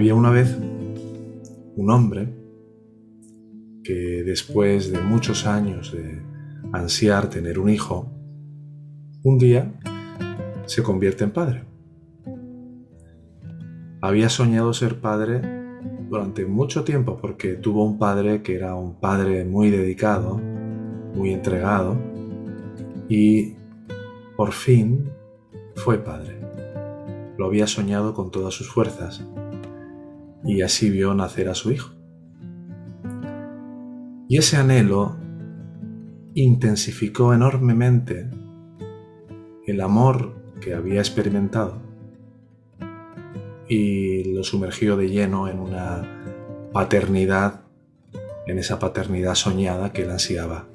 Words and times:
Había 0.00 0.14
una 0.14 0.30
vez 0.30 0.56
un 1.76 1.90
hombre 1.90 2.34
que 3.84 4.22
después 4.24 4.90
de 4.90 4.98
muchos 4.98 5.44
años 5.44 5.92
de 5.92 6.22
ansiar 6.72 7.28
tener 7.28 7.58
un 7.58 7.68
hijo, 7.68 8.10
un 9.22 9.36
día 9.36 9.74
se 10.64 10.82
convierte 10.82 11.24
en 11.24 11.32
padre. 11.32 11.64
Había 14.00 14.30
soñado 14.30 14.72
ser 14.72 15.02
padre 15.02 15.42
durante 16.08 16.46
mucho 16.46 16.82
tiempo 16.82 17.18
porque 17.20 17.56
tuvo 17.56 17.84
un 17.84 17.98
padre 17.98 18.42
que 18.42 18.54
era 18.54 18.74
un 18.76 18.98
padre 19.00 19.44
muy 19.44 19.68
dedicado, 19.68 20.40
muy 21.14 21.30
entregado 21.30 21.98
y 23.06 23.54
por 24.34 24.52
fin 24.52 25.10
fue 25.74 25.98
padre. 25.98 26.40
Lo 27.36 27.44
había 27.44 27.66
soñado 27.66 28.14
con 28.14 28.30
todas 28.30 28.54
sus 28.54 28.66
fuerzas 28.66 29.22
y 30.44 30.62
así 30.62 30.90
vio 30.90 31.14
nacer 31.14 31.48
a 31.48 31.54
su 31.54 31.70
hijo. 31.70 31.90
Y 34.28 34.38
ese 34.38 34.56
anhelo 34.56 35.16
intensificó 36.34 37.34
enormemente 37.34 38.30
el 39.66 39.80
amor 39.80 40.34
que 40.60 40.74
había 40.74 41.00
experimentado 41.00 41.82
y 43.68 44.24
lo 44.34 44.42
sumergió 44.42 44.96
de 44.96 45.08
lleno 45.08 45.48
en 45.48 45.60
una 45.60 46.02
paternidad, 46.72 47.62
en 48.46 48.58
esa 48.58 48.80
paternidad 48.80 49.36
soñada 49.36 49.92
que 49.92 50.02
él 50.02 50.10
ansiaba. 50.10 50.66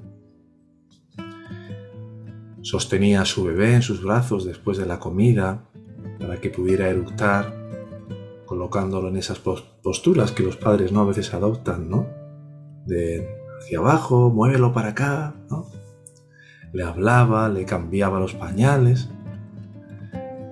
Sostenía 2.61 3.21
a 3.21 3.25
su 3.25 3.43
bebé 3.43 3.75
en 3.75 3.81
sus 3.81 4.01
brazos 4.01 4.45
después 4.45 4.77
de 4.77 4.85
la 4.85 4.99
comida 4.99 5.65
para 6.19 6.39
que 6.39 6.49
pudiera 6.49 6.87
eructar, 6.89 7.53
colocándolo 8.45 9.09
en 9.09 9.17
esas 9.17 9.39
posturas 9.39 10.31
que 10.31 10.43
los 10.43 10.57
padres 10.57 10.91
no 10.91 11.01
a 11.01 11.05
veces 11.05 11.33
adoptan, 11.33 11.89
¿no? 11.89 12.07
De 12.85 13.27
hacia 13.59 13.79
abajo, 13.79 14.29
muévelo 14.29 14.73
para 14.73 14.89
acá, 14.89 15.35
¿no? 15.49 15.67
Le 16.73 16.83
hablaba, 16.83 17.49
le 17.49 17.65
cambiaba 17.65 18.19
los 18.19 18.33
pañales. 18.33 19.09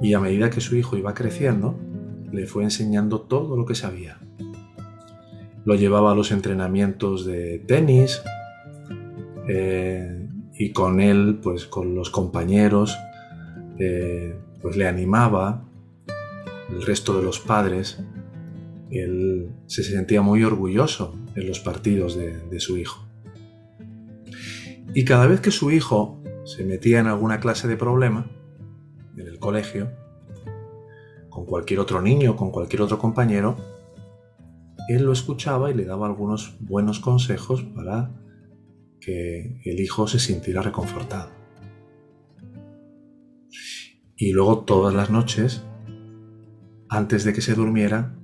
Y 0.02 0.14
a 0.14 0.20
medida 0.20 0.50
que 0.50 0.62
su 0.62 0.76
hijo 0.76 0.98
iba 0.98 1.14
creciendo, 1.14 1.78
le 2.32 2.46
fue 2.48 2.64
enseñando 2.64 3.22
todo 3.22 3.56
lo 3.56 3.66
que 3.66 3.76
sabía. 3.76 4.18
Lo 5.66 5.76
llevaba 5.76 6.12
a 6.12 6.16
los 6.16 6.32
entrenamientos 6.32 7.26
de 7.26 7.60
tenis 7.60 8.22
eh, 9.48 10.28
y 10.54 10.72
con 10.72 11.00
él, 11.00 11.40
pues 11.42 11.66
con 11.66 11.96
los 11.96 12.10
compañeros, 12.10 12.98
eh, 13.80 14.36
pues 14.62 14.76
le 14.76 14.88
animaba. 14.88 15.66
El 16.70 16.82
resto 16.86 17.18
de 17.18 17.24
los 17.24 17.40
padres, 17.40 18.00
él 18.90 19.52
se 19.68 19.84
sentía 19.84 20.22
muy 20.22 20.44
orgulloso 20.44 21.16
en 21.36 21.48
los 21.48 21.60
partidos 21.60 22.16
de 22.16 22.60
su 22.60 22.78
hijo. 22.78 23.08
Y 24.94 25.06
cada 25.06 25.26
vez 25.26 25.42
que 25.42 25.52
su 25.52 25.72
hijo 25.72 26.22
se 26.46 26.64
metía 26.64 27.00
en 27.00 27.08
alguna 27.08 27.40
clase 27.40 27.68
de 27.68 27.78
problema, 27.78 28.30
en 29.18 29.28
el 29.28 29.40
colegio, 29.40 29.92
con 31.30 31.46
cualquier 31.46 31.80
otro 31.80 32.02
niño, 32.02 32.36
con 32.36 32.52
cualquier 32.52 32.84
otro 32.84 33.00
compañero, 33.00 33.58
él 34.88 35.04
lo 35.04 35.14
escuchaba 35.14 35.72
y 35.72 35.74
le 35.74 35.86
daba 35.86 36.06
algunos 36.06 36.58
buenos 36.60 37.00
consejos 37.00 37.64
para 37.64 38.12
que 39.00 39.60
el 39.64 39.80
hijo 39.80 40.08
se 40.08 40.20
sintiera 40.20 40.62
reconfortado. 40.62 41.32
Y 44.16 44.32
luego 44.32 44.60
todas 44.60 44.94
las 44.94 45.10
noches, 45.10 45.64
antes 46.94 47.24
de 47.24 47.34
que 47.34 47.42
se 47.42 47.56
durmiera, 47.56 48.16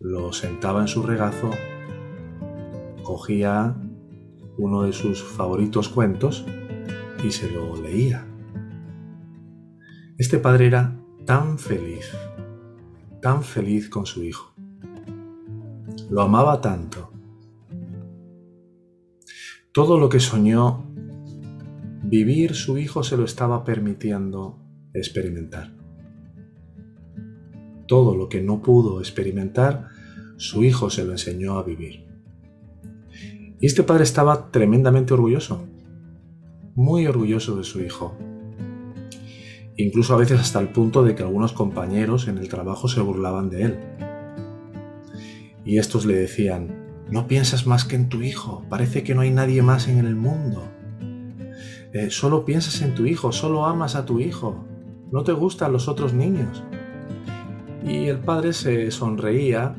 lo 0.00 0.32
sentaba 0.32 0.80
en 0.80 0.88
su 0.88 1.02
regazo, 1.02 1.50
cogía 3.02 3.76
uno 4.56 4.84
de 4.84 4.94
sus 4.94 5.22
favoritos 5.22 5.90
cuentos 5.90 6.46
y 7.22 7.30
se 7.30 7.50
lo 7.50 7.76
leía. 7.76 8.26
Este 10.16 10.38
padre 10.38 10.68
era 10.68 10.98
tan 11.26 11.58
feliz, 11.58 12.10
tan 13.20 13.42
feliz 13.42 13.90
con 13.90 14.06
su 14.06 14.24
hijo. 14.24 14.54
Lo 16.08 16.22
amaba 16.22 16.62
tanto. 16.62 17.12
Todo 19.74 19.98
lo 19.98 20.08
que 20.08 20.20
soñó 20.20 20.82
vivir 22.04 22.54
su 22.54 22.78
hijo 22.78 23.02
se 23.02 23.18
lo 23.18 23.24
estaba 23.24 23.64
permitiendo 23.64 24.58
experimentar. 24.94 25.83
Todo 27.86 28.16
lo 28.16 28.28
que 28.28 28.42
no 28.42 28.62
pudo 28.62 29.00
experimentar, 29.00 29.88
su 30.36 30.64
hijo 30.64 30.90
se 30.90 31.04
lo 31.04 31.12
enseñó 31.12 31.58
a 31.58 31.62
vivir. 31.62 32.06
Y 33.60 33.66
este 33.66 33.82
padre 33.82 34.04
estaba 34.04 34.50
tremendamente 34.50 35.14
orgulloso, 35.14 35.64
muy 36.74 37.06
orgulloso 37.06 37.56
de 37.56 37.64
su 37.64 37.80
hijo. 37.80 38.16
Incluso 39.76 40.14
a 40.14 40.18
veces 40.18 40.40
hasta 40.40 40.60
el 40.60 40.68
punto 40.68 41.02
de 41.02 41.14
que 41.14 41.22
algunos 41.22 41.52
compañeros 41.52 42.28
en 42.28 42.38
el 42.38 42.48
trabajo 42.48 42.88
se 42.88 43.00
burlaban 43.00 43.50
de 43.50 43.62
él. 43.62 43.78
Y 45.64 45.78
estos 45.78 46.04
le 46.04 46.14
decían, 46.14 46.84
no 47.10 47.26
piensas 47.26 47.66
más 47.66 47.84
que 47.84 47.96
en 47.96 48.08
tu 48.08 48.22
hijo, 48.22 48.64
parece 48.68 49.02
que 49.02 49.14
no 49.14 49.22
hay 49.22 49.30
nadie 49.30 49.62
más 49.62 49.88
en 49.88 49.98
el 49.98 50.14
mundo. 50.14 50.62
Eh, 51.92 52.10
solo 52.10 52.44
piensas 52.44 52.82
en 52.82 52.94
tu 52.94 53.06
hijo, 53.06 53.32
solo 53.32 53.66
amas 53.66 53.94
a 53.94 54.04
tu 54.04 54.20
hijo, 54.20 54.64
no 55.10 55.22
te 55.22 55.32
gustan 55.32 55.72
los 55.72 55.88
otros 55.88 56.12
niños. 56.12 56.64
Y 57.84 58.08
el 58.08 58.18
padre 58.18 58.52
se 58.52 58.90
sonreía, 58.90 59.74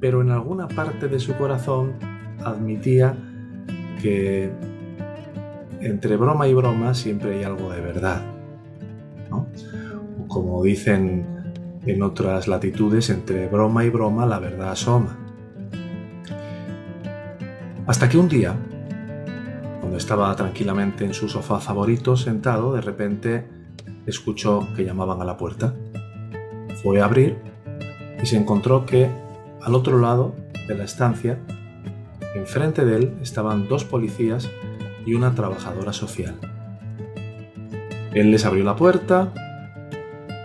pero 0.00 0.22
en 0.22 0.30
alguna 0.30 0.68
parte 0.68 1.06
de 1.06 1.20
su 1.20 1.34
corazón 1.34 1.92
admitía 2.42 3.14
que 4.00 4.50
entre 5.80 6.16
broma 6.16 6.48
y 6.48 6.54
broma 6.54 6.94
siempre 6.94 7.36
hay 7.36 7.44
algo 7.44 7.70
de 7.70 7.80
verdad. 7.80 8.22
Como 10.28 10.62
dicen 10.62 11.26
en 11.84 12.02
otras 12.02 12.48
latitudes, 12.48 13.10
entre 13.10 13.48
broma 13.48 13.84
y 13.84 13.90
broma 13.90 14.24
la 14.24 14.38
verdad 14.38 14.70
asoma. 14.70 15.18
Hasta 17.86 18.08
que 18.08 18.16
un 18.16 18.28
día, 18.28 18.54
cuando 19.80 19.98
estaba 19.98 20.34
tranquilamente 20.36 21.04
en 21.04 21.12
su 21.12 21.28
sofá 21.28 21.58
favorito 21.58 22.16
sentado, 22.16 22.72
de 22.72 22.80
repente 22.80 23.44
escuchó 24.06 24.68
que 24.74 24.84
llamaban 24.84 25.20
a 25.20 25.24
la 25.24 25.36
puerta. 25.36 25.74
Fue 26.82 27.00
a 27.00 27.04
abrir 27.04 27.38
y 28.22 28.26
se 28.26 28.36
encontró 28.36 28.86
que 28.86 29.08
al 29.60 29.74
otro 29.74 29.98
lado 29.98 30.34
de 30.66 30.74
la 30.74 30.84
estancia 30.84 31.38
Enfrente 32.34 32.86
de 32.86 32.96
él 32.96 33.14
estaban 33.20 33.68
dos 33.68 33.84
policías 33.84 34.48
y 35.04 35.12
una 35.12 35.34
trabajadora 35.34 35.92
social. 35.92 36.34
Él 38.14 38.30
les 38.30 38.46
abrió 38.46 38.64
la 38.64 38.74
puerta 38.74 39.34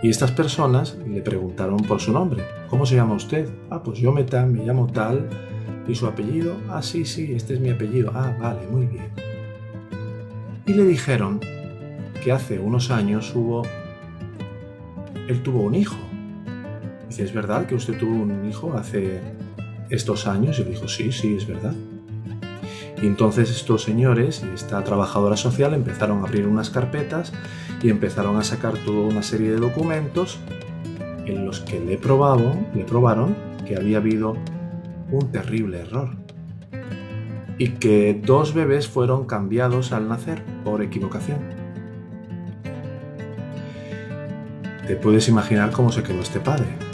y 0.02 0.10
estas 0.10 0.30
personas 0.32 0.98
le 1.06 1.22
preguntaron 1.22 1.78
por 1.78 2.00
su 2.00 2.12
nombre. 2.12 2.44
¿Cómo 2.68 2.84
se 2.84 2.96
llama 2.96 3.14
usted? 3.14 3.48
Ah, 3.70 3.82
pues 3.82 3.98
yo 3.98 4.12
me, 4.12 4.22
me 4.24 4.64
llamo 4.66 4.86
tal. 4.86 5.28
¿Y 5.88 5.94
su 5.94 6.06
apellido? 6.06 6.56
Ah, 6.68 6.82
sí, 6.82 7.06
sí, 7.06 7.32
este 7.34 7.54
es 7.54 7.60
mi 7.60 7.70
apellido. 7.70 8.12
Ah, 8.14 8.36
vale, 8.38 8.66
muy 8.70 8.86
bien. 8.86 9.08
Y 10.66 10.74
le 10.74 10.84
dijeron 10.84 11.40
que 12.22 12.32
hace 12.32 12.58
unos 12.58 12.90
años 12.90 13.34
hubo... 13.34 13.62
Él 15.26 15.42
tuvo 15.42 15.62
un 15.62 15.74
hijo. 15.74 15.96
Dice, 17.08 17.24
¿es 17.24 17.32
verdad 17.32 17.66
que 17.66 17.74
usted 17.74 17.98
tuvo 17.98 18.22
un 18.22 18.48
hijo 18.48 18.74
hace 18.74 19.20
estos 19.90 20.26
años? 20.26 20.58
Y 20.58 20.64
dijo, 20.64 20.88
sí, 20.88 21.10
sí, 21.12 21.36
es 21.36 21.46
verdad. 21.46 21.74
Y 23.00 23.06
entonces 23.06 23.50
estos 23.50 23.82
señores 23.82 24.42
y 24.44 24.54
esta 24.54 24.82
trabajadora 24.82 25.36
social 25.36 25.72
empezaron 25.72 26.18
a 26.18 26.26
abrir 26.26 26.46
unas 26.46 26.70
carpetas 26.70 27.32
y 27.82 27.90
empezaron 27.90 28.36
a 28.36 28.42
sacar 28.42 28.74
toda 28.78 29.08
una 29.08 29.22
serie 29.22 29.50
de 29.50 29.58
documentos 29.58 30.38
en 31.24 31.46
los 31.46 31.60
que 31.60 31.78
le 31.78 31.96
probaron, 31.96 32.66
le 32.74 32.84
probaron 32.84 33.36
que 33.66 33.76
había 33.76 33.98
habido 33.98 34.36
un 35.10 35.30
terrible 35.30 35.80
error 35.80 36.10
y 37.58 37.70
que 37.70 38.20
dos 38.24 38.54
bebés 38.54 38.88
fueron 38.88 39.26
cambiados 39.26 39.92
al 39.92 40.08
nacer 40.08 40.42
por 40.64 40.82
equivocación. 40.82 41.38
Te 44.86 44.96
puedes 44.96 45.28
imaginar 45.28 45.70
cómo 45.70 45.92
se 45.92 46.02
quedó 46.02 46.20
este 46.20 46.40
padre. 46.40 46.87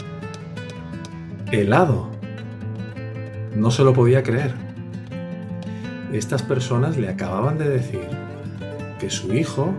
Helado 1.61 2.09
no 3.55 3.71
se 3.71 3.83
lo 3.83 3.93
podía 3.93 4.23
creer. 4.23 4.53
Estas 6.11 6.43
personas 6.43 6.97
le 6.97 7.07
acababan 7.07 7.57
de 7.57 7.69
decir 7.69 8.07
que 8.99 9.09
su 9.09 9.33
hijo 9.33 9.73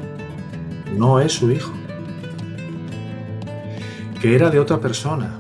no 0.96 1.20
es 1.20 1.32
su 1.32 1.50
hijo, 1.50 1.72
que 4.22 4.34
era 4.34 4.48
de 4.48 4.58
otra 4.58 4.80
persona 4.80 5.38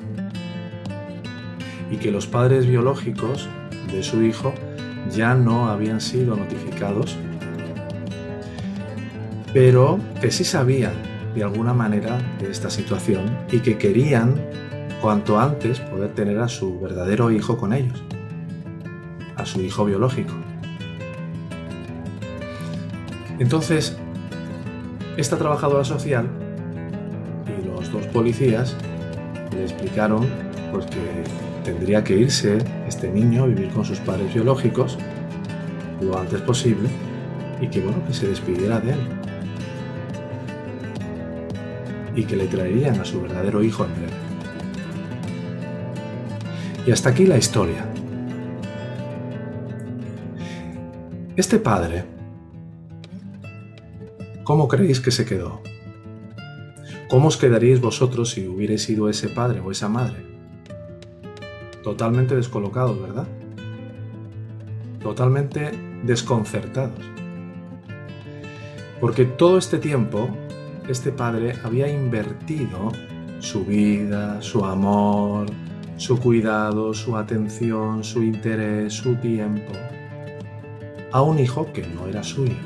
y 1.90 1.96
que 1.96 2.10
los 2.10 2.26
padres 2.26 2.66
biológicos 2.66 3.48
de 3.90 4.02
su 4.02 4.22
hijo 4.22 4.52
ya 5.10 5.34
no 5.34 5.68
habían 5.68 6.02
sido 6.02 6.36
notificados, 6.36 7.16
pero 9.54 9.98
que 10.20 10.30
sí 10.30 10.44
sabían 10.44 10.92
de 11.34 11.44
alguna 11.44 11.72
manera 11.72 12.18
de 12.38 12.50
esta 12.50 12.68
situación 12.68 13.38
y 13.50 13.60
que 13.60 13.78
querían 13.78 14.65
cuanto 15.00 15.38
antes 15.38 15.80
poder 15.80 16.10
tener 16.14 16.38
a 16.38 16.48
su 16.48 16.80
verdadero 16.80 17.30
hijo 17.30 17.56
con 17.56 17.72
ellos, 17.72 18.02
a 19.36 19.44
su 19.44 19.60
hijo 19.60 19.84
biológico. 19.84 20.32
Entonces, 23.38 23.96
esta 25.16 25.36
trabajadora 25.36 25.84
social 25.84 26.26
y 27.46 27.66
los 27.66 27.92
dos 27.92 28.06
policías 28.06 28.76
le 29.54 29.62
explicaron 29.62 30.26
pues, 30.72 30.86
que 30.86 31.24
tendría 31.64 32.02
que 32.02 32.16
irse 32.16 32.58
este 32.86 33.10
niño 33.10 33.44
a 33.44 33.46
vivir 33.46 33.68
con 33.70 33.84
sus 33.84 33.98
padres 33.98 34.32
biológicos 34.32 34.98
lo 36.00 36.18
antes 36.18 36.40
posible 36.42 36.88
y 37.60 37.68
que 37.68 37.80
bueno, 37.80 38.04
que 38.06 38.12
se 38.12 38.28
despidiera 38.28 38.80
de 38.80 38.92
él. 38.92 38.98
Y 42.14 42.24
que 42.24 42.36
le 42.36 42.46
traerían 42.46 42.98
a 43.00 43.04
su 43.04 43.20
verdadero 43.20 43.62
hijo 43.62 43.84
en 43.84 43.94
breve. 43.94 44.25
Y 46.86 46.92
hasta 46.92 47.08
aquí 47.10 47.26
la 47.26 47.36
historia. 47.36 47.84
Este 51.34 51.58
padre, 51.58 52.04
¿cómo 54.44 54.68
creéis 54.68 55.00
que 55.00 55.10
se 55.10 55.26
quedó? 55.26 55.60
¿Cómo 57.10 57.28
os 57.28 57.36
quedaríais 57.36 57.80
vosotros 57.80 58.30
si 58.30 58.46
hubierais 58.46 58.84
sido 58.84 59.08
ese 59.08 59.28
padre 59.28 59.60
o 59.60 59.72
esa 59.72 59.88
madre? 59.88 60.24
Totalmente 61.82 62.36
descolocados, 62.36 63.00
¿verdad? 63.02 63.26
Totalmente 65.02 65.72
desconcertados. 66.04 67.04
Porque 69.00 69.24
todo 69.24 69.58
este 69.58 69.78
tiempo, 69.78 70.28
este 70.88 71.10
padre 71.10 71.54
había 71.64 71.88
invertido 71.88 72.92
su 73.40 73.64
vida, 73.64 74.40
su 74.40 74.64
amor, 74.64 75.46
su 75.96 76.20
cuidado, 76.20 76.92
su 76.92 77.16
atención, 77.16 78.04
su 78.04 78.22
interés, 78.22 78.92
su 78.92 79.16
tiempo 79.16 79.72
a 81.12 81.22
un 81.22 81.38
hijo 81.38 81.72
que 81.72 81.86
no 81.86 82.06
era 82.06 82.22
suyo. 82.22 82.56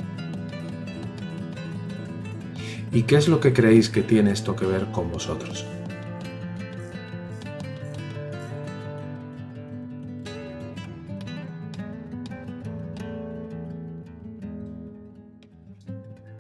¿Y 2.93 3.05
qué 3.05 3.17
es 3.17 3.29
lo 3.29 3.39
que 3.39 3.53
creéis 3.53 3.89
que 3.89 4.03
tiene 4.03 4.33
esto 4.33 4.57
que 4.57 4.67
ver 4.67 4.87
con 4.91 5.13
vosotros? 5.13 5.65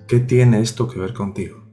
¿Qué 0.08 0.18
tiene 0.18 0.60
esto 0.60 0.88
que 0.88 0.98
ver 0.98 1.12
contigo? 1.12 1.69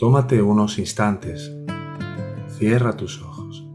Tómate 0.00 0.40
unos 0.40 0.78
instantes, 0.78 1.54
cierra 2.56 2.96
tus 2.96 3.20
ojos 3.20 3.66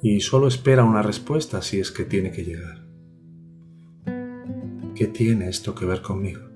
y 0.00 0.20
solo 0.20 0.46
espera 0.46 0.84
una 0.84 1.02
respuesta 1.02 1.60
si 1.62 1.80
es 1.80 1.90
que 1.90 2.04
tiene 2.04 2.30
que 2.30 2.44
llegar. 2.44 2.86
¿Qué 4.94 5.08
tiene 5.08 5.48
esto 5.48 5.74
que 5.74 5.84
ver 5.84 6.00
conmigo? 6.00 6.49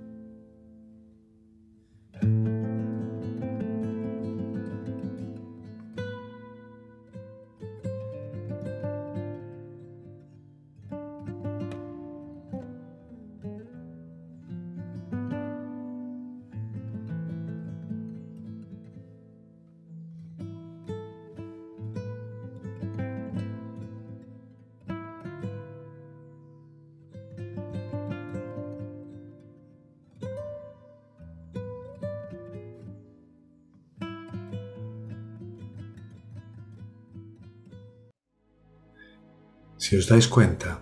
Si 39.95 39.99
os 39.99 40.09
dais 40.09 40.27
cuenta, 40.27 40.81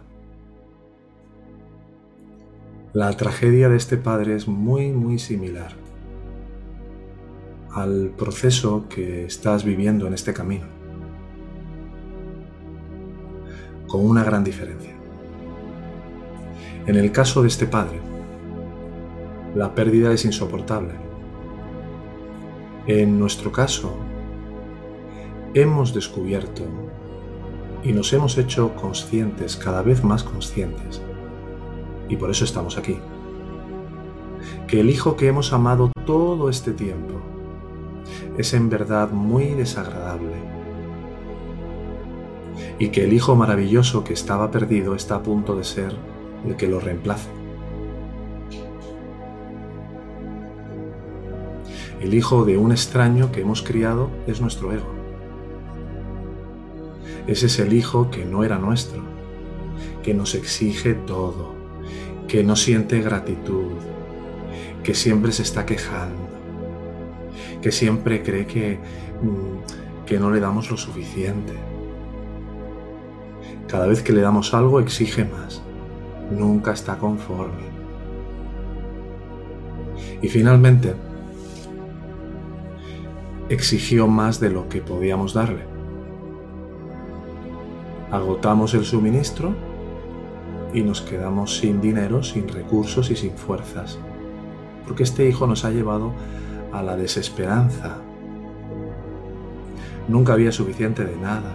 la 2.94 3.14
tragedia 3.14 3.69
de 3.69 3.76
este 3.76 3.99
padre 3.99 4.35
es 4.35 4.49
muy, 4.49 4.91
muy 4.91 5.19
similar 5.19 5.73
al 7.75 8.14
proceso 8.17 8.87
que 8.88 9.26
estás 9.26 9.64
viviendo 9.64 10.06
en 10.06 10.14
este 10.14 10.32
camino, 10.32 10.64
con 13.87 14.00
una 14.06 14.25
gran 14.25 14.44
diferencia. 14.44 14.94
En 16.87 16.97
el 16.97 17.12
caso 17.12 17.43
de 17.43 17.49
este 17.49 17.67
padre, 17.67 18.00
la 19.55 19.75
pérdida 19.75 20.11
es 20.15 20.25
insoportable. 20.25 20.94
En 22.87 23.19
nuestro 23.19 23.53
caso, 23.53 23.94
hemos 25.53 25.93
descubierto 25.93 26.65
y 27.82 27.93
nos 27.93 28.12
hemos 28.12 28.38
hecho 28.38 28.75
conscientes, 28.75 29.56
cada 29.56 29.82
vez 29.82 30.05
más 30.05 30.23
conscientes. 30.23 31.02
Y 32.08 32.17
por 32.17 32.31
eso 32.31 32.44
estamos 32.44 32.79
aquí. 32.79 32.99
Que 34.67 34.81
el 34.81 34.90
Hijo 34.90 35.17
que 35.17 35.29
hemos 35.29 35.52
amado 35.52 35.90
todo 36.06 36.49
este 36.49 36.73
tiempo 36.73 37.20
es 38.38 38.55
en 38.55 38.69
verdad 38.69 39.11
muy 39.11 39.46
desagradable. 39.49 40.34
Y 42.79 42.88
que 42.88 43.05
el 43.05 43.12
Hijo 43.12 43.34
maravilloso 43.34 44.05
que 44.05 44.12
estaba 44.12 44.50
perdido 44.50 44.94
está 44.94 45.17
a 45.17 45.23
punto 45.23 45.56
de 45.56 45.64
ser 45.64 45.94
el 46.46 46.56
que 46.56 46.69
lo 46.69 46.81
reemplace. 46.81 47.31
El 52.01 52.15
hijo 52.15 52.44
de 52.44 52.58
un 52.58 52.72
extraño 52.72 53.31
que 53.31 53.43
hemos 53.43 53.62
criado 53.62 54.10
es 54.27 54.41
nuestro 54.41 54.72
ego. 54.72 55.02
Ese 57.26 57.46
es 57.46 57.58
el 57.60 57.72
Hijo 57.72 58.10
que 58.10 58.24
no 58.24 58.43
era 58.43 58.58
nuestro, 58.58 59.00
que 60.02 60.12
nos 60.12 60.34
exige 60.34 60.94
todo, 60.94 61.55
que 62.26 62.43
no 62.43 62.56
siente 62.56 63.00
gratitud, 63.00 63.70
que 64.82 64.94
siempre 64.94 65.31
se 65.31 65.43
está 65.43 65.64
quejando, 65.64 66.19
que 67.60 67.70
siempre 67.70 68.24
cree 68.24 68.46
que, 68.46 68.81
mm, 69.22 70.05
que 70.05 70.19
no 70.19 70.32
le 70.32 70.41
damos 70.41 70.69
lo 70.69 70.76
suficiente. 70.76 71.52
Cada 73.69 73.86
vez 73.86 74.02
que 74.02 74.12
le 74.12 74.20
damos 74.20 74.52
algo 74.52 74.81
exige 74.81 75.24
más, 75.24 75.62
nunca 76.32 76.72
está 76.72 76.98
conforme. 76.98 77.70
Y 80.20 80.29
finalmente, 80.29 80.94
exigió 83.48 84.08
más 84.08 84.41
de 84.41 84.50
lo 84.50 84.69
que 84.69 84.81
podíamos 84.81 85.34
darle 85.34 85.71
agotamos 88.13 88.75
el 88.75 88.85
suministro 88.85 89.55
y 90.75 90.83
nos 90.83 91.01
quedamos 91.01 91.57
sin 91.57 91.81
dinero, 91.81 92.23
sin 92.23 92.47
recursos 92.47 93.11
y 93.11 93.17
sin 93.17 93.33
fuerzas. 93.33 93.99
Porque 94.87 95.03
este 95.03 95.27
hijo 95.27 95.47
nos 95.47 95.65
ha 95.65 95.71
llevado 95.71 96.13
a 96.73 96.83
la 96.83 96.97
desesperanza. 96.97 97.97
Nunca 100.09 100.35
había 100.35 100.53
suficiente 100.53 101.05
de 101.05 101.17
nada. 101.17 101.55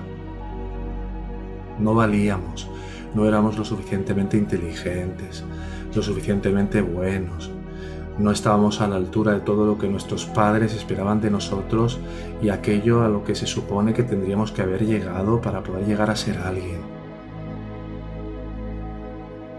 No 1.79 1.93
valíamos, 1.93 2.67
no 3.13 3.27
éramos 3.27 3.55
lo 3.55 3.63
suficientemente 3.63 4.35
inteligentes, 4.35 5.43
lo 5.93 6.01
suficientemente 6.01 6.81
buenos, 6.81 7.51
no 8.19 8.31
estábamos 8.31 8.81
a 8.81 8.87
la 8.87 8.95
altura 8.95 9.33
de 9.33 9.41
todo 9.41 9.65
lo 9.65 9.77
que 9.77 9.87
nuestros 9.87 10.25
padres 10.25 10.73
esperaban 10.73 11.21
de 11.21 11.29
nosotros 11.29 11.99
y 12.41 12.49
aquello 12.49 13.03
a 13.03 13.09
lo 13.09 13.23
que 13.23 13.35
se 13.35 13.45
supone 13.45 13.93
que 13.93 14.03
tendríamos 14.03 14.51
que 14.51 14.63
haber 14.63 14.85
llegado 14.85 15.39
para 15.39 15.61
poder 15.61 15.85
llegar 15.85 16.09
a 16.09 16.15
ser 16.15 16.39
alguien. 16.39 16.79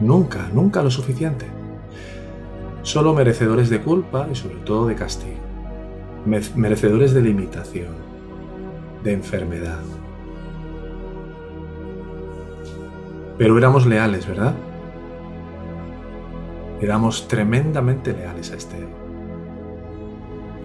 Nunca, 0.00 0.48
nunca 0.52 0.82
lo 0.82 0.90
suficiente. 0.90 1.46
Solo 2.82 3.14
merecedores 3.14 3.70
de 3.70 3.80
culpa 3.80 4.28
y 4.30 4.34
sobre 4.34 4.56
todo 4.56 4.86
de 4.86 4.94
castigo. 4.94 5.38
Merecedores 6.24 7.14
de 7.14 7.22
limitación, 7.22 7.94
de 9.04 9.12
enfermedad. 9.12 9.80
Pero 13.38 13.56
éramos 13.56 13.86
leales, 13.86 14.26
¿verdad? 14.26 14.54
Éramos 16.80 17.26
tremendamente 17.28 18.12
leales 18.12 18.52
a 18.52 18.56
este 18.56 18.86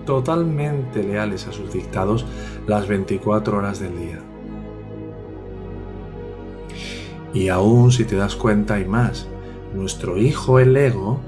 Totalmente 0.06 1.02
leales 1.02 1.48
a 1.48 1.54
sus 1.54 1.72
dictados 1.72 2.26
las 2.68 2.88
24 2.88 3.58
horas 3.58 3.80
del 3.80 3.98
día. 3.98 4.20
Y 7.34 7.48
aún 7.48 7.92
si 7.92 8.04
te 8.04 8.16
das 8.16 8.36
cuenta 8.36 8.76
hay 8.76 8.86
más, 8.86 9.28
nuestro 9.74 10.18
hijo 10.18 10.60
el 10.60 10.76
ego 10.76 11.20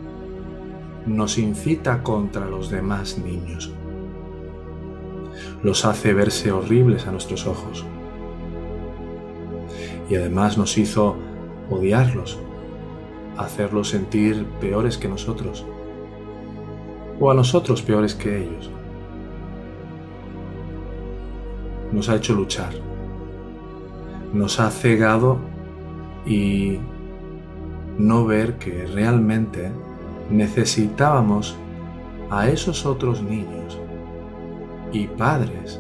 nos 1.06 1.38
incita 1.38 2.04
contra 2.04 2.48
los 2.48 2.70
demás 2.70 3.18
niños. 3.18 3.72
Los 5.64 5.86
hace 5.86 6.14
verse 6.14 6.52
horribles 6.52 7.08
a 7.08 7.12
nuestros 7.12 7.48
ojos. 7.48 7.86
Y 10.10 10.16
además 10.16 10.58
nos 10.58 10.78
hizo 10.78 11.16
odiarlos, 11.70 12.40
hacerlos 13.38 13.90
sentir 13.90 14.46
peores 14.60 14.98
que 14.98 15.08
nosotros, 15.08 15.66
o 17.20 17.32
a 17.32 17.34
nosotros 17.34 17.82
peores 17.82 18.16
que 18.16 18.44
ellos. 18.44 18.70
Nos 21.92 22.10
ha 22.10 22.16
hecho 22.16 22.34
luchar, 22.34 22.74
nos 24.34 24.60
ha 24.60 24.70
cegado 24.70 25.38
y 26.26 26.80
no 27.98 28.26
ver 28.26 28.58
que 28.58 28.86
realmente 28.86 29.72
necesitábamos 30.30 31.56
a 32.30 32.50
esos 32.50 32.86
otros 32.86 33.22
niños 33.22 33.80
y 34.92 35.08
padres 35.08 35.80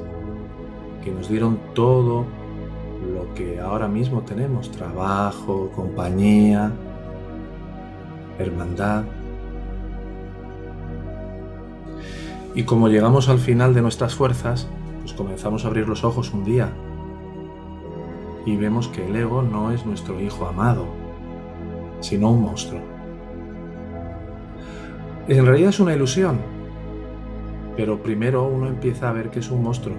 que 1.03 1.11
nos 1.11 1.29
dieron 1.29 1.59
todo 1.73 2.25
lo 3.13 3.33
que 3.33 3.59
ahora 3.59 3.87
mismo 3.87 4.21
tenemos, 4.21 4.71
trabajo, 4.71 5.71
compañía, 5.75 6.71
hermandad. 8.39 9.03
Y 12.53 12.63
como 12.63 12.87
llegamos 12.87 13.29
al 13.29 13.39
final 13.39 13.73
de 13.73 13.81
nuestras 13.81 14.15
fuerzas, 14.15 14.67
pues 15.01 15.13
comenzamos 15.13 15.65
a 15.65 15.67
abrir 15.67 15.87
los 15.87 16.03
ojos 16.03 16.33
un 16.33 16.43
día 16.45 16.71
y 18.45 18.55
vemos 18.57 18.87
que 18.87 19.05
el 19.05 19.15
ego 19.15 19.41
no 19.41 19.71
es 19.71 19.85
nuestro 19.85 20.21
hijo 20.21 20.45
amado, 20.45 20.85
sino 21.99 22.31
un 22.31 22.43
monstruo. 22.43 22.81
En 25.27 25.45
realidad 25.45 25.69
es 25.69 25.79
una 25.79 25.95
ilusión, 25.95 26.39
pero 27.75 28.01
primero 28.01 28.47
uno 28.47 28.67
empieza 28.67 29.09
a 29.09 29.13
ver 29.13 29.31
que 29.31 29.39
es 29.39 29.49
un 29.49 29.63
monstruo. 29.63 29.95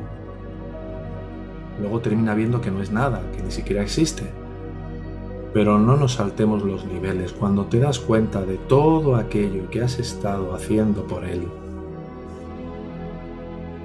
Luego 1.81 2.01
termina 2.01 2.35
viendo 2.35 2.61
que 2.61 2.71
no 2.71 2.81
es 2.81 2.91
nada, 2.91 3.21
que 3.37 3.43
ni 3.43 3.51
siquiera 3.51 3.83
existe. 3.83 4.31
Pero 5.57 5.79
no 5.79 5.97
nos 5.97 6.13
saltemos 6.13 6.63
los 6.63 6.85
niveles 6.85 7.33
cuando 7.33 7.65
te 7.65 7.79
das 7.79 7.99
cuenta 7.99 8.45
de 8.45 8.59
todo 8.59 9.17
aquello 9.17 9.71
que 9.71 9.81
has 9.81 9.99
estado 9.99 10.55
haciendo 10.55 11.07
por 11.07 11.25
él 11.25 11.49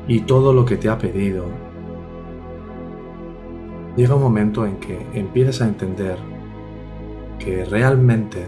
y 0.06 0.20
todo 0.20 0.52
lo 0.52 0.66
que 0.66 0.76
te 0.76 0.90
ha 0.90 0.98
pedido. 0.98 1.46
Llega 3.96 4.16
un 4.16 4.22
momento 4.22 4.66
en 4.66 4.82
que 4.82 5.08
empiezas 5.14 5.62
a 5.62 5.70
entender 5.70 6.18
que 7.40 7.64
realmente 7.64 8.48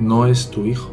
no 0.00 0.24
es 0.24 0.50
tu 0.50 0.64
hijo 0.64 0.88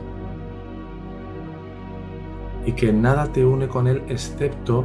y 2.65 2.74
que 2.74 2.91
nada 2.91 3.31
te 3.31 3.45
une 3.45 3.69
con 3.69 3.88
él 3.88 4.03
excepto 4.10 4.83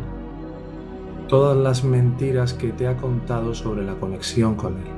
todas 1.26 1.56
las 1.56 1.82
mentiras 1.82 2.54
que 2.54 2.68
te 2.68 2.86
ha 2.86 2.96
contado 2.96 3.56
sobre 3.56 3.84
la 3.84 3.94
conexión 3.94 4.54
con 4.54 4.75
él. 4.75 4.95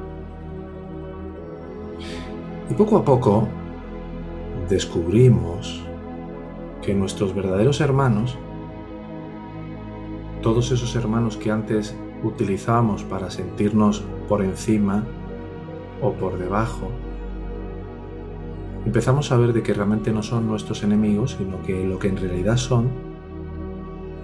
Y 2.71 2.75
poco 2.75 2.99
a 2.99 3.05
poco 3.05 3.49
descubrimos 4.69 5.83
que 6.83 6.95
nuestros 6.95 7.35
verdaderos 7.35 7.81
hermanos, 7.81 8.37
todos 10.43 10.71
esos 10.71 10.95
hermanos 10.95 11.37
que 11.37 11.51
antes 11.51 11.97
utilizábamos 12.23 13.05
para 13.05 13.31
sentirnos 13.31 14.05
por 14.29 14.43
encima 14.43 15.05
o 16.03 16.13
por 16.13 16.39
debajo, 16.39 16.91
empezamos 18.85 19.33
a 19.33 19.37
ver 19.39 19.53
de 19.53 19.63
que 19.63 19.75
realmente 19.75 20.13
no 20.13 20.23
son 20.23 20.47
nuestros 20.47 20.83
enemigos, 20.83 21.37
sino 21.39 21.63
que 21.63 21.85
lo 21.87 21.99
que 21.99 22.09
en 22.09 22.17
realidad 22.19 22.57
son 22.57 22.89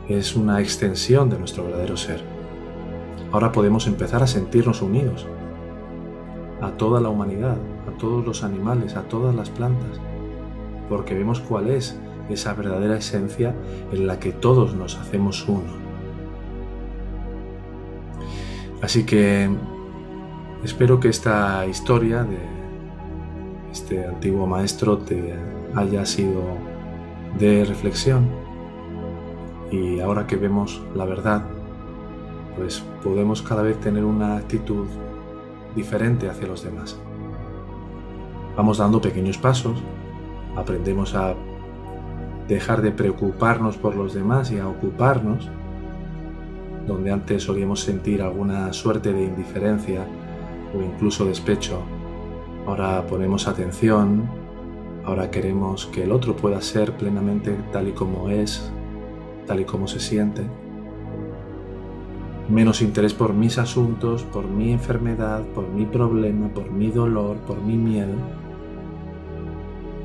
es 0.09 0.37
una 0.37 0.61
extensión 0.61 1.31
de 1.31 1.39
nuestro 1.39 1.65
verdadero 1.65 1.97
ser. 1.97 2.23
Ahora 3.33 3.53
podemos 3.53 3.87
empezar 3.87 4.23
a 4.23 4.27
sentirnos 4.27 4.83
unidos 4.83 5.27
a 6.61 6.71
toda 6.73 7.01
la 7.01 7.09
humanidad, 7.09 7.57
todos 7.99 8.25
los 8.25 8.45
animales, 8.45 8.97
a 8.97 9.03
todas 9.03 9.35
las 9.35 9.51
plantas, 9.51 10.01
porque 10.89 11.15
vemos 11.15 11.41
cuál 11.41 11.71
es 11.71 11.99
esa 12.29 12.55
verdadera 12.55 12.97
esencia 12.97 13.55
en 13.93 14.07
la 14.07 14.19
que 14.19 14.33
todos 14.33 14.75
nos 14.75 14.97
hacemos 14.97 15.47
uno. 15.49 15.85
Así 18.83 19.05
que 19.05 19.49
espero 20.63 21.01
que 21.01 21.09
esta 21.09 21.67
historia 21.67 22.25
de 22.25 22.39
este 23.73 24.07
antiguo 24.07 24.47
maestro 24.47 24.99
te 24.99 25.35
haya 25.75 26.05
sido 26.07 26.43
de 27.39 27.65
reflexión 27.65 28.29
y 29.71 30.01
ahora 30.01 30.27
que 30.27 30.37
vemos 30.37 30.83
la 30.95 31.05
verdad, 31.05 31.45
pues 32.57 32.85
podemos 33.03 33.43
cada 33.43 33.63
vez 33.63 33.81
tener 33.81 34.05
una 34.05 34.37
actitud 34.37 34.87
diferente 35.75 36.29
hacia 36.29 36.47
los 36.47 36.63
demás. 36.63 37.01
Vamos 38.57 38.79
dando 38.79 39.01
pequeños 39.01 39.39
pasos, 39.39 39.83
aprendemos 40.57 41.15
a 41.15 41.35
dejar 42.49 42.83
de 42.83 42.93
preocuparnos 42.93 43.77
por 43.77 43.97
los 43.97 44.15
demás 44.15 44.51
y 44.53 44.59
a 44.59 44.69
ocuparnos, 44.69 45.49
donde 46.87 47.11
antes 47.11 47.43
solíamos 47.43 47.81
sentir 47.81 48.23
alguna 48.23 48.73
suerte 48.73 49.13
de 49.13 49.25
indiferencia 49.25 50.07
o 50.77 50.83
incluso 50.83 51.25
despecho 51.25 51.83
Ahora 52.67 53.07
ponemos 53.07 53.47
atención, 53.47 54.25
ahora 55.05 55.31
queremos 55.31 55.85
que 55.85 56.05
el 56.05 56.13
otro 56.13 56.35
pueda 56.35 56.63
ser 56.63 56.97
plenamente 56.97 57.55
tal 57.73 57.89
y 57.89 57.93
como 57.93 58.31
es, 58.31 58.73
tal 59.47 59.61
y 59.61 59.65
como 59.67 59.87
se 59.87 60.01
siente. 60.01 60.43
Menos 62.49 62.81
interés 62.81 63.13
por 63.13 63.35
mis 63.35 63.59
asuntos, 63.59 64.23
por 64.23 64.47
mi 64.47 64.73
enfermedad, 64.73 65.43
por 65.55 65.69
mi 65.69 65.85
problema, 65.85 66.49
por 66.49 66.71
mi 66.71 66.91
dolor, 66.91 67.37
por 67.47 67.61
mi 67.61 67.77
miedo. 67.77 68.15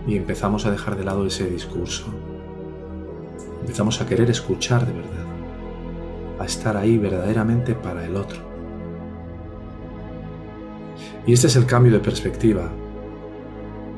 Y 0.09 0.17
empezamos 0.17 0.65
a 0.65 0.71
dejar 0.71 0.97
de 0.97 1.03
lado 1.03 1.23
ese 1.27 1.47
discurso. 1.47 2.05
Empezamos 3.61 4.01
a 4.01 4.07
querer 4.07 4.27
escuchar 4.31 4.83
de 4.87 4.93
verdad, 4.93 5.25
a 6.39 6.45
estar 6.45 6.75
ahí 6.75 6.97
verdaderamente 6.97 7.75
para 7.75 8.03
el 8.03 8.15
otro. 8.15 8.39
Y 11.27 11.33
este 11.33 11.45
es 11.45 11.55
el 11.55 11.67
cambio 11.67 11.93
de 11.93 11.99
perspectiva 11.99 12.71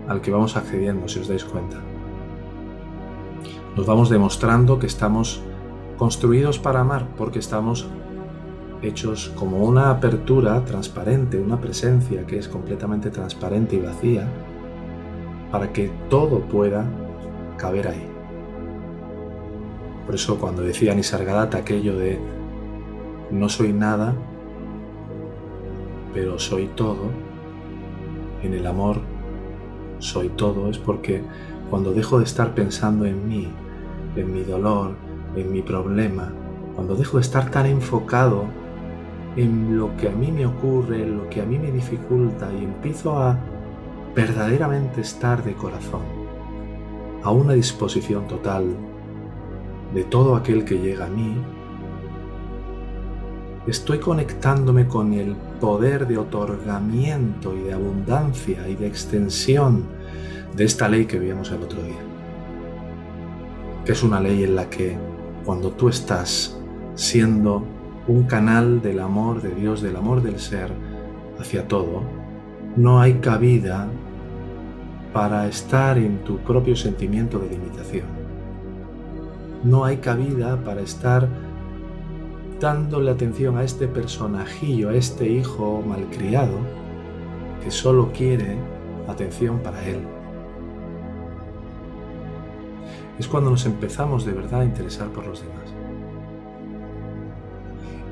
al 0.10 0.20
que 0.20 0.32
vamos 0.32 0.58
accediendo, 0.58 1.08
si 1.08 1.20
os 1.20 1.30
dais 1.30 1.46
cuenta. 1.46 1.78
Nos 3.78 3.86
vamos 3.86 4.10
demostrando 4.10 4.80
que 4.80 4.88
estamos 4.88 5.42
construidos 5.96 6.60
para 6.60 6.82
amar 6.82 7.08
porque 7.16 7.40
estamos 7.40 7.88
hechos 8.82 9.32
como 9.38 9.64
una 9.64 9.90
apertura 9.90 10.66
transparente, 10.66 11.40
una 11.40 11.62
presencia 11.62 12.28
que 12.28 12.38
es 12.38 12.50
completamente 12.50 13.12
transparente 13.12 13.78
y 13.78 13.80
vacía, 13.80 14.28
para 15.52 15.74
que 15.74 15.92
todo 16.10 16.40
pueda 16.40 16.86
caber 17.58 17.88
ahí. 17.88 18.08
Por 20.06 20.16
eso 20.16 20.40
cuando 20.40 20.62
decía 20.62 20.96
Nisargadatta 20.96 21.60
aquello 21.60 21.98
de 21.98 22.20
no 23.30 23.48
soy 23.50 23.72
nada, 23.74 24.14
pero 26.14 26.40
soy 26.40 26.68
todo, 26.76 27.10
en 28.44 28.54
el 28.54 28.66
amor 28.68 29.00
soy 30.00 30.30
todo, 30.30 30.70
es 30.70 30.78
porque 30.78 31.22
cuando 31.70 31.94
dejo 31.94 32.18
de 32.18 32.26
estar 32.26 32.54
pensando 32.54 33.06
en 33.06 33.28
mí, 33.28 33.48
en 34.16 34.34
mi 34.34 34.44
dolor, 34.44 34.96
en 35.36 35.52
mi 35.52 35.62
problema, 35.62 36.34
cuando 36.76 36.96
dejo 36.96 37.18
de 37.18 37.22
estar 37.22 37.50
tan 37.50 37.66
enfocado 37.68 38.46
en 39.36 39.78
lo 39.78 39.96
que 39.96 40.10
a 40.10 40.12
mí 40.12 40.32
me 40.32 40.46
ocurre, 40.46 41.04
en 41.04 41.18
lo 41.18 41.30
que 41.30 41.42
a 41.42 41.46
mí 41.46 41.58
me 41.58 41.72
dificulta 41.72 42.52
y 42.54 42.64
empiezo 42.64 43.18
a 43.18 43.40
verdaderamente 44.16 45.02
estar 45.02 45.44
de 45.44 45.54
corazón, 45.54 46.02
a 47.24 47.32
una 47.32 47.54
disposición 47.54 48.28
total 48.28 48.76
de 49.94 50.04
todo 50.04 50.36
aquel 50.36 50.66
que 50.66 50.80
llega 50.80 51.06
a 51.06 51.10
mí, 51.10 51.36
estoy 53.68 54.00
conectándome 54.00 54.88
con 54.88 55.14
el 55.14 55.36
poder 55.60 56.08
de 56.08 56.18
otorgamiento 56.18 57.56
y 57.56 57.62
de 57.62 57.74
abundancia 57.74 58.68
y 58.68 58.76
de 58.76 58.88
extensión 58.88 59.86
de 60.56 60.66
esta 60.66 60.90
ley 60.90 61.06
que 61.06 61.20
vimos 61.20 61.52
el 61.52 61.62
otro 61.62 61.82
día. 61.84 62.02
Que 63.86 63.94
es 63.94 64.04
una 64.04 64.20
ley 64.20 64.44
en 64.44 64.56
la 64.56 64.70
que 64.70 64.98
cuando 65.46 65.72
tú 65.72 65.90
estás 65.90 66.58
siendo 66.96 67.64
un 68.08 68.24
canal 68.24 68.82
del 68.82 69.00
amor 69.00 69.42
de 69.42 69.54
Dios, 69.54 69.82
del 69.82 69.96
amor 69.96 70.22
del 70.22 70.40
ser 70.40 70.72
hacia 71.40 71.68
todo, 71.68 72.04
no 72.76 73.00
hay 73.00 73.16
cabida 73.16 73.88
para 75.14 75.48
estar 75.48 75.98
en 75.98 76.24
tu 76.24 76.38
propio 76.40 76.76
sentimiento 76.76 77.40
de 77.40 77.50
limitación. 77.50 78.06
No 79.64 79.86
hay 79.86 79.98
cabida 79.98 80.58
para 80.64 80.82
estar 80.82 81.28
dándole 82.60 83.12
atención 83.12 83.58
a 83.58 83.64
este 83.64 83.88
personajillo, 83.88 84.90
a 84.90 84.96
este 84.96 85.28
hijo 85.28 85.84
malcriado, 85.88 86.58
que 87.64 87.72
solo 87.72 88.12
quiere 88.12 88.58
atención 89.08 89.60
para 89.60 89.84
él. 89.88 90.00
es 93.22 93.28
cuando 93.28 93.52
nos 93.52 93.68
empezamos 93.68 94.26
de 94.26 94.32
verdad 94.32 94.62
a 94.62 94.66
interesar 94.66 95.08
por 95.10 95.28
los 95.28 95.42
demás. 95.42 95.74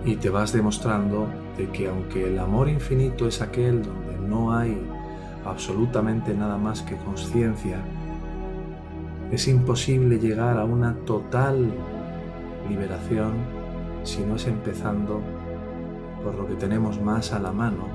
Y 0.05 0.15
te 0.17 0.29
vas 0.29 0.53
demostrando 0.53 1.27
de 1.57 1.67
que 1.69 1.87
aunque 1.87 2.27
el 2.27 2.37
amor 2.37 2.69
infinito 2.69 3.27
es 3.27 3.41
aquel 3.41 3.81
donde 3.81 4.19
no 4.19 4.55
hay 4.55 4.79
absolutamente 5.49 6.33
nada 6.33 6.57
más 6.57 6.81
que 6.81 6.95
conciencia, 6.97 7.77
es 9.31 9.47
imposible 9.47 10.19
llegar 10.19 10.57
a 10.57 10.65
una 10.65 10.95
total 11.05 11.71
liberación 12.67 13.33
si 14.03 14.21
no 14.21 14.35
es 14.35 14.47
empezando 14.47 15.21
por 16.23 16.35
lo 16.35 16.47
que 16.47 16.55
tenemos 16.55 16.99
más 17.01 17.31
a 17.31 17.39
la 17.39 17.51
mano 17.51 17.87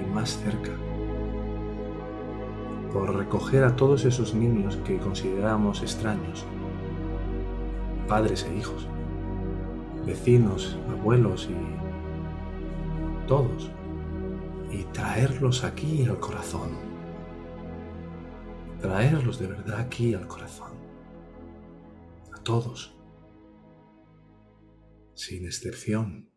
y 0.00 0.14
más 0.14 0.38
cerca. 0.38 0.70
Por 2.92 3.16
recoger 3.16 3.64
a 3.64 3.74
todos 3.74 4.04
esos 4.04 4.34
niños 4.34 4.76
que 4.84 4.98
consideramos 4.98 5.82
extraños, 5.82 6.44
padres 8.06 8.46
e 8.50 8.56
hijos, 8.56 8.86
vecinos, 10.06 10.78
abuelos 10.90 11.48
y 11.50 13.26
todos, 13.26 13.70
y 14.72 14.84
traerlos 14.92 15.64
aquí 15.64 16.04
al 16.04 16.18
corazón. 16.18 16.70
Traerlos 18.80 19.38
de 19.38 19.46
verdad 19.46 19.80
aquí 19.80 20.14
al 20.14 20.26
corazón, 20.26 20.72
a 22.32 22.42
todos, 22.42 22.96
sin 25.14 25.44
excepción. 25.44 26.31